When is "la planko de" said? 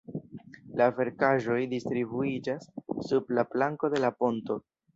3.41-4.05